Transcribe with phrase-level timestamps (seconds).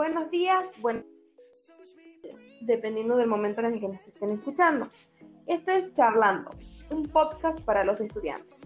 [0.00, 1.02] buenos días, bueno,
[2.62, 4.88] dependiendo del momento en el que nos estén escuchando.
[5.46, 6.50] Esto es Charlando,
[6.88, 8.62] un podcast para los estudiantes.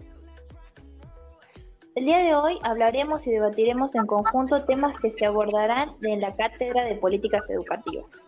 [1.93, 6.33] El día de hoy hablaremos y debatiremos en conjunto temas que se abordarán en la
[6.37, 8.21] Cátedra de Políticas Educativas.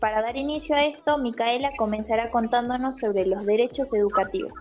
[0.00, 4.52] Para dar inicio a esto, Micaela comenzará contándonos sobre los derechos educativos.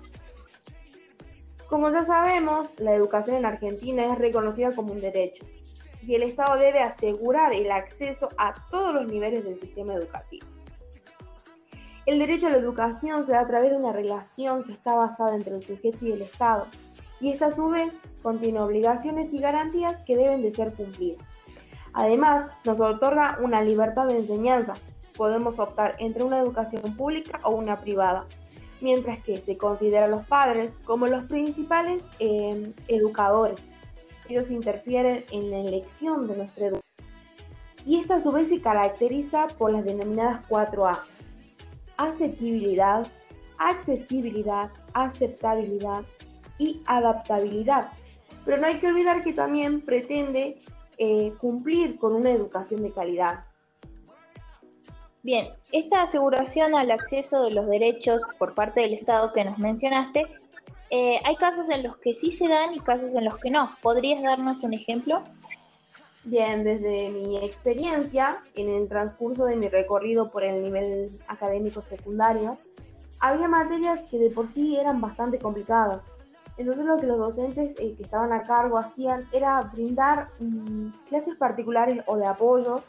[1.68, 5.44] Como ya sabemos, la educación en Argentina es reconocida como un derecho
[6.08, 10.48] y el Estado debe asegurar el acceso a todos los niveles del sistema educativo.
[12.06, 15.36] El derecho a la educación se da a través de una relación que está basada
[15.36, 16.68] entre el sujeto y el Estado,
[17.22, 21.26] y esta a su vez contiene obligaciones y garantías que deben de ser cumplidas.
[21.94, 24.74] Además, nos otorga una libertad de enseñanza.
[25.16, 28.26] Podemos optar entre una educación pública o una privada,
[28.82, 33.62] mientras que se considera a los padres como los principales eh, educadores.
[34.30, 36.84] Ellos interfieren en la elección de nuestra educación.
[37.86, 41.00] Y esta a su vez se caracteriza por las denominadas 4A.
[41.98, 43.08] Asequibilidad,
[43.58, 46.04] accesibilidad, aceptabilidad
[46.58, 47.90] y adaptabilidad.
[48.46, 50.60] Pero no hay que olvidar que también pretende
[50.98, 53.46] eh, cumplir con una educación de calidad.
[55.24, 60.26] Bien, esta aseguración al acceso de los derechos por parte del Estado que nos mencionaste,
[60.96, 63.76] eh, hay casos en los que sí se dan y casos en los que no.
[63.82, 65.22] ¿Podrías darnos un ejemplo?
[66.24, 72.60] Bien, desde mi experiencia, en el transcurso de mi recorrido por el nivel académico secundario,
[73.20, 76.04] había materias que de por sí eran bastante complicadas.
[76.58, 81.36] Entonces lo que los docentes eh, que estaban a cargo hacían era brindar mm, clases
[81.38, 82.84] particulares o de apoyo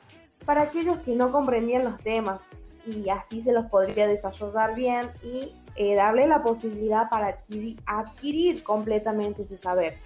[0.45, 2.43] para aquellos que no comprendían los temas
[2.85, 8.63] y así se los podría desarrollar bien y eh, darle la posibilidad para adquirir, adquirir
[8.63, 9.99] completamente ese saber.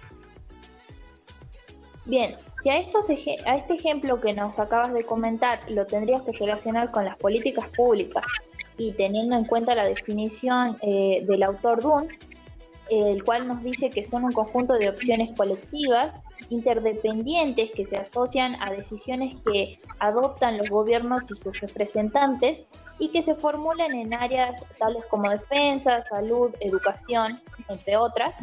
[2.05, 6.31] Bien, si a, estos a este ejemplo que nos acabas de comentar lo tendrías que
[6.31, 8.23] relacionar con las políticas públicas
[8.77, 12.07] y teniendo en cuenta la definición eh, del autor Dunn,
[12.89, 16.15] el cual nos dice que son un conjunto de opciones colectivas
[16.49, 22.65] interdependientes que se asocian a decisiones que adoptan los gobiernos y sus representantes
[22.99, 28.37] y que se formulan en áreas tales como defensa, salud, educación, entre otras,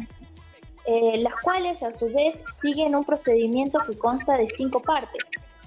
[0.85, 5.23] eh, las cuales a su vez siguen un procedimiento que consta de cinco partes.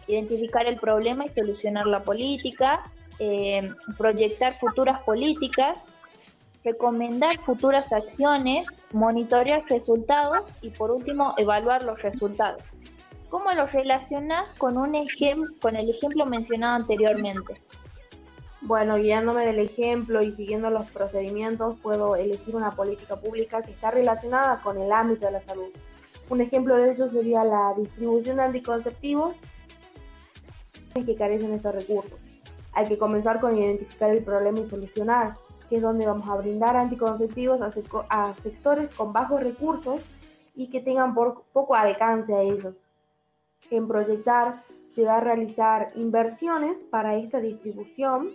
[0.07, 2.83] Identificar el problema y solucionar la política,
[3.19, 5.87] eh, proyectar futuras políticas,
[6.65, 12.63] recomendar futuras acciones, monitorear resultados y por último evaluar los resultados.
[13.29, 14.97] ¿Cómo los relacionas con, un
[15.61, 17.61] con el ejemplo mencionado anteriormente?
[18.63, 23.91] Bueno, guiándome del ejemplo y siguiendo los procedimientos, puedo elegir una política pública que está
[23.91, 25.71] relacionada con el ámbito de la salud.
[26.29, 29.35] Un ejemplo de ello sería la distribución de anticonceptivos
[30.95, 32.19] que carecen estos recursos.
[32.73, 35.35] Hay que comenzar con identificar el problema y solucionar
[35.71, 40.01] que es donde vamos a brindar anticonceptivos a, sectores con bajos recursos
[40.57, 42.75] y que tengan poco alcance a ellos.
[43.71, 48.31] En Proyectar se va a realizar inversiones para esta distribución.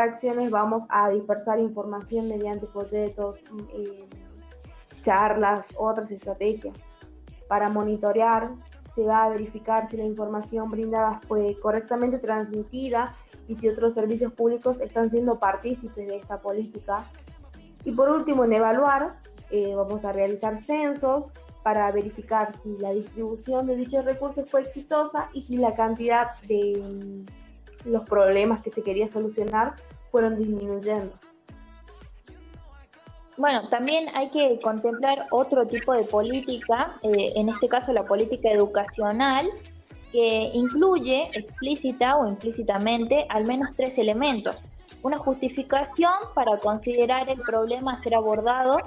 [0.00, 3.36] Acciones vamos a dispersar información mediante folletos,
[3.74, 4.08] eh,
[5.02, 6.76] charlas, otras estrategias.
[7.48, 8.50] Para monitorear
[8.94, 13.14] se va a verificar si la información brindada fue correctamente transmitida
[13.46, 17.04] y si otros servicios públicos están siendo partícipes de esta política.
[17.84, 19.12] Y por último, en evaluar,
[19.50, 21.26] eh, vamos a realizar censos
[21.62, 27.24] para verificar si la distribución de dichos recursos fue exitosa y si la cantidad de
[27.84, 29.74] los problemas que se quería solucionar
[30.10, 31.12] fueron disminuyendo.
[33.36, 38.50] Bueno, también hay que contemplar otro tipo de política, eh, en este caso la política
[38.50, 39.48] educacional,
[40.10, 44.56] que incluye explícita o implícitamente al menos tres elementos.
[45.02, 48.78] Una justificación para considerar el problema a ser abordado,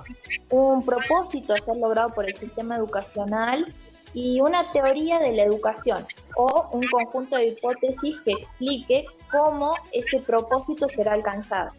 [0.49, 3.73] un propósito a ser logrado por el sistema educacional
[4.13, 6.05] y una teoría de la educación
[6.35, 11.71] o un conjunto de hipótesis que explique cómo ese propósito será alcanzado.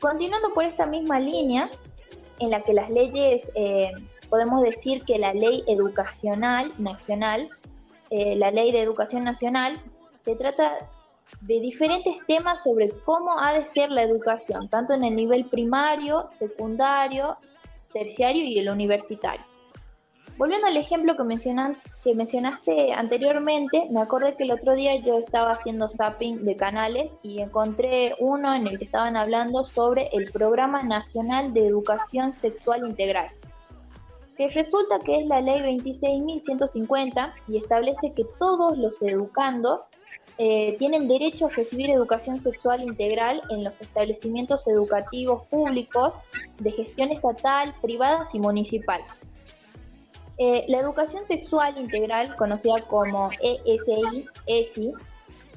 [0.00, 1.70] Continuando por esta misma línea,
[2.40, 3.90] en la que las leyes, eh,
[4.28, 7.48] podemos decir que la ley educacional nacional
[8.16, 9.80] eh, la Ley de Educación Nacional,
[10.24, 10.88] se trata
[11.40, 16.26] de diferentes temas sobre cómo ha de ser la educación, tanto en el nivel primario,
[16.28, 17.36] secundario,
[17.92, 19.44] terciario y el universitario.
[20.36, 25.88] Volviendo al ejemplo que, mencionaste anteriormente, me acordé que el otro día yo estaba haciendo
[25.88, 31.54] zapping de canales y encontré uno en el que estaban hablando sobre el Programa Nacional
[31.54, 33.28] de Educación Sexual Integral.
[34.36, 39.82] que resulta que es la ley 26.150 y establece que todos los educandos
[40.38, 46.16] eh, tienen derecho a recibir educación sexual integral en los establecimientos educativos públicos
[46.58, 49.00] de gestión estatal, privadas y municipal.
[50.38, 54.92] Eh, la educación sexual integral, conocida como ESI, ESI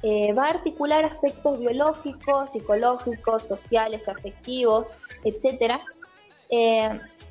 [0.04, 4.90] eh, va a articular aspectos biológicos, psicológicos, sociales, afectivos,
[5.24, 5.82] etc.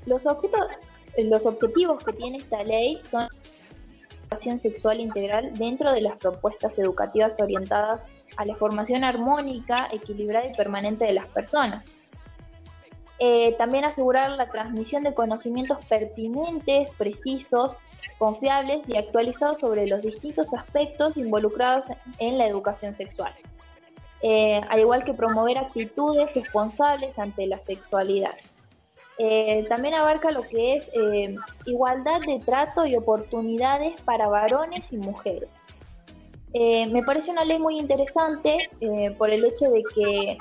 [0.06, 3.28] los, objetos, los objetivos que tiene esta ley son
[4.22, 8.04] educación sexual integral dentro de las propuestas educativas orientadas
[8.36, 11.86] a la formación armónica, equilibrada y permanente de las personas.
[13.18, 17.78] Eh, también asegurar la transmisión de conocimientos pertinentes, precisos,
[18.18, 21.86] confiables y actualizados sobre los distintos aspectos involucrados
[22.18, 23.32] en la educación sexual.
[24.22, 28.34] Eh, al igual que promover actitudes responsables ante la sexualidad.
[29.18, 30.90] Eh, también abarca lo que es
[31.64, 35.58] igualdad de trato y oportunidades para varones y mujeres.
[36.52, 38.70] Me parece una ley muy interesante
[39.18, 40.38] por el hecho de que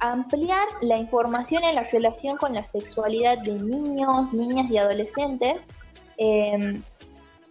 [0.00, 5.66] ampliar la información en la relación con la sexualidad de niños, niñas y adolescentes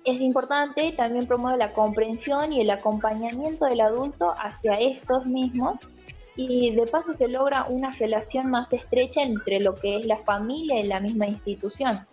[0.06, 5.80] es importante, también promueve la comprensión y el acompañamiento del adulto hacia estos mismos
[6.36, 10.80] y de paso se logra una relación más estrecha entre lo que es la familia
[10.80, 12.06] y la misma institución.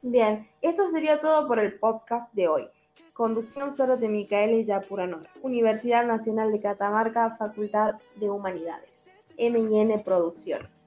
[0.00, 2.68] Bien, esto sería todo por el podcast de hoy.
[3.14, 9.08] Conducción solo de Micaela Yapuranor, Universidad Nacional de Catamarca, Facultad de Humanidades,
[9.38, 10.81] MN Producciones.